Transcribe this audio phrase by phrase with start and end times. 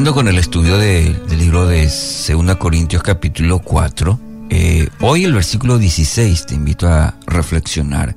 [0.00, 5.76] Siguiendo con el estudio del libro de 2 Corintios capítulo 4, eh, hoy el versículo
[5.76, 8.16] 16 te invito a reflexionar.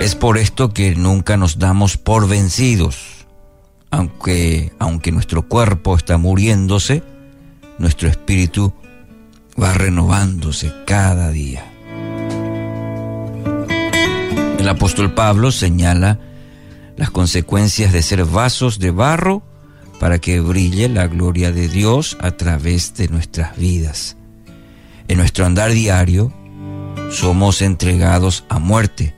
[0.00, 3.24] Es por esto que nunca nos damos por vencidos.
[3.92, 7.04] Aunque, aunque nuestro cuerpo está muriéndose,
[7.78, 8.72] nuestro espíritu
[9.62, 11.70] va renovándose cada día.
[14.58, 16.18] El apóstol Pablo señala
[16.96, 19.44] las consecuencias de ser vasos de barro
[19.98, 24.16] para que brille la gloria de Dios a través de nuestras vidas.
[25.08, 26.32] En nuestro andar diario
[27.10, 29.14] somos entregados a muerte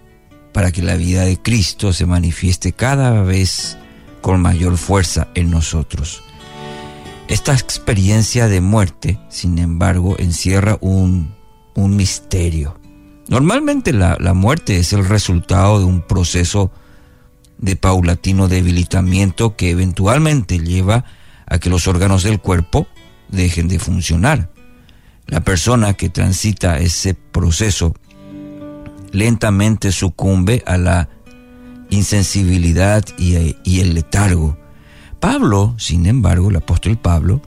[0.52, 3.76] para que la vida de Cristo se manifieste cada vez
[4.20, 6.22] con mayor fuerza en nosotros.
[7.28, 11.34] Esta experiencia de muerte, sin embargo, encierra un,
[11.74, 12.76] un misterio.
[13.28, 16.72] Normalmente la, la muerte es el resultado de un proceso
[17.60, 21.04] de paulatino debilitamiento que eventualmente lleva
[21.46, 22.86] a que los órganos del cuerpo
[23.28, 24.50] dejen de funcionar.
[25.26, 27.94] La persona que transita ese proceso
[29.12, 31.08] lentamente sucumbe a la
[31.90, 34.58] insensibilidad y, y, el letargo.
[35.18, 37.42] Pablo, sin embargo, el apóstol Pablo,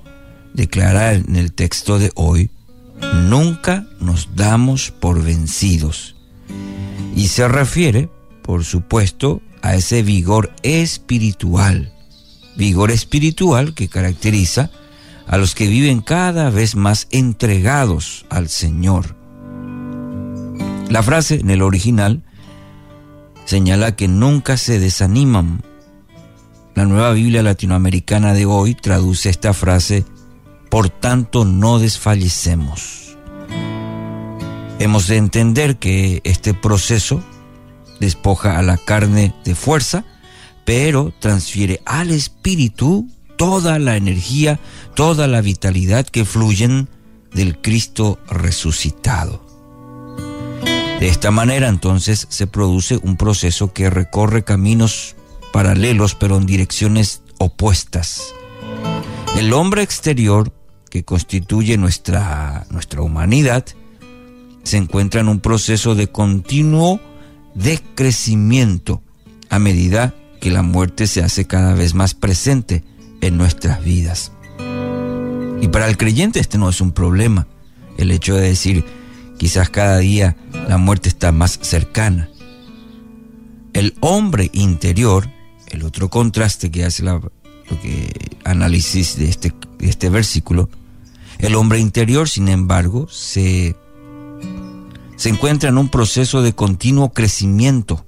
[0.53, 2.51] declara en el texto de hoy,
[3.29, 6.15] nunca nos damos por vencidos.
[7.15, 8.09] Y se refiere,
[8.43, 11.91] por supuesto, a ese vigor espiritual,
[12.55, 14.69] vigor espiritual que caracteriza
[15.25, 19.15] a los que viven cada vez más entregados al Señor.
[20.89, 22.21] La frase en el original
[23.45, 25.63] señala que nunca se desaniman.
[26.75, 30.05] La nueva Biblia latinoamericana de hoy traduce esta frase,
[30.69, 33.17] por tanto no desfallecemos.
[34.79, 37.23] Hemos de entender que este proceso
[38.03, 40.03] despoja a la carne de fuerza,
[40.65, 44.59] pero transfiere al espíritu toda la energía,
[44.95, 46.89] toda la vitalidad que fluyen
[47.33, 49.43] del Cristo resucitado.
[50.99, 55.15] De esta manera entonces se produce un proceso que recorre caminos
[55.51, 58.33] paralelos pero en direcciones opuestas.
[59.37, 60.53] El hombre exterior
[60.89, 63.65] que constituye nuestra, nuestra humanidad
[64.63, 66.99] se encuentra en un proceso de continuo
[67.55, 69.01] de crecimiento
[69.49, 72.83] a medida que la muerte se hace cada vez más presente
[73.21, 74.31] en nuestras vidas.
[75.61, 77.47] Y para el creyente este no es un problema,
[77.97, 78.83] el hecho de decir
[79.37, 80.35] quizás cada día
[80.67, 82.29] la muerte está más cercana.
[83.73, 85.29] El hombre interior,
[85.69, 88.11] el otro contraste que hace la, lo que
[88.43, 90.69] análisis de este, de este versículo,
[91.39, 93.75] el hombre interior, sin embargo, se
[95.15, 98.05] se encuentra en un proceso de continuo crecimiento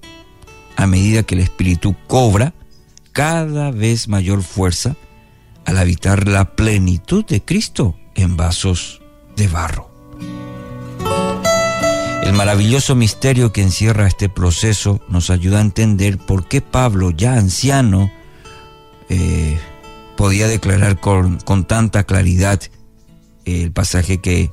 [0.75, 2.53] a medida que el espíritu cobra
[3.11, 4.95] cada vez mayor fuerza
[5.65, 9.01] al habitar la plenitud de Cristo en vasos
[9.35, 9.89] de barro.
[12.23, 17.35] El maravilloso misterio que encierra este proceso nos ayuda a entender por qué Pablo, ya
[17.35, 18.11] anciano,
[19.09, 19.59] eh,
[20.17, 22.59] podía declarar con, con tanta claridad
[23.45, 24.51] el pasaje que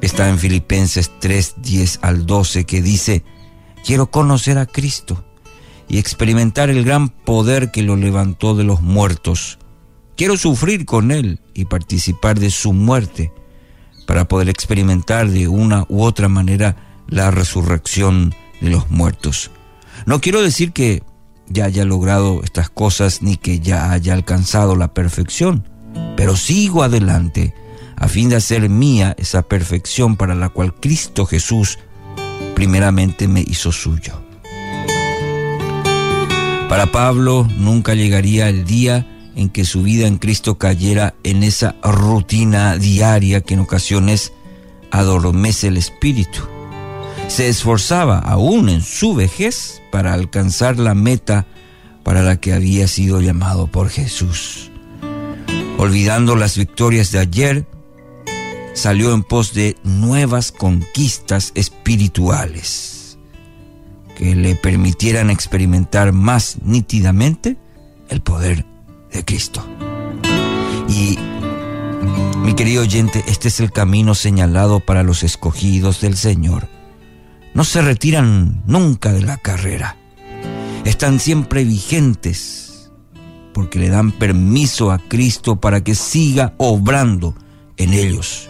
[0.00, 3.24] está en Filipenses 3, 10 al 12, que dice,
[3.84, 5.24] quiero conocer a Cristo
[5.88, 9.58] y experimentar el gran poder que lo levantó de los muertos.
[10.16, 13.32] Quiero sufrir con Él y participar de su muerte
[14.06, 16.76] para poder experimentar de una u otra manera
[17.08, 19.50] la resurrección de los muertos.
[20.06, 21.02] No quiero decir que
[21.48, 25.68] ya haya logrado estas cosas ni que ya haya alcanzado la perfección,
[26.16, 27.54] pero sigo adelante
[28.00, 31.78] a fin de hacer mía esa perfección para la cual Cristo Jesús
[32.54, 34.20] primeramente me hizo suyo.
[36.68, 39.06] Para Pablo nunca llegaría el día
[39.36, 44.32] en que su vida en Cristo cayera en esa rutina diaria que en ocasiones
[44.90, 46.40] adormece el espíritu.
[47.28, 51.46] Se esforzaba aún en su vejez para alcanzar la meta
[52.02, 54.70] para la que había sido llamado por Jesús.
[55.76, 57.66] Olvidando las victorias de ayer,
[58.74, 63.18] salió en pos de nuevas conquistas espirituales
[64.16, 67.56] que le permitieran experimentar más nítidamente
[68.08, 68.66] el poder
[69.12, 69.64] de Cristo.
[70.88, 71.18] Y
[72.44, 76.68] mi querido oyente, este es el camino señalado para los escogidos del Señor.
[77.54, 79.96] No se retiran nunca de la carrera.
[80.84, 82.90] Están siempre vigentes
[83.52, 87.34] porque le dan permiso a Cristo para que siga obrando
[87.76, 88.48] en ellos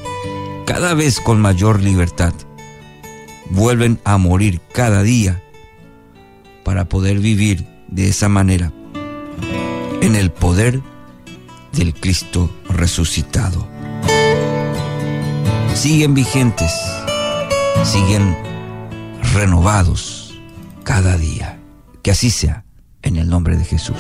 [0.73, 2.33] cada vez con mayor libertad.
[3.51, 5.43] Vuelven a morir cada día
[6.63, 8.73] para poder vivir de esa manera
[10.01, 10.81] en el poder
[11.73, 13.67] del Cristo resucitado.
[15.75, 16.71] Siguen vigentes,
[17.83, 18.37] siguen
[19.35, 20.41] renovados
[20.85, 21.59] cada día.
[22.01, 22.65] Que así sea,
[23.03, 23.97] en el nombre de Jesús.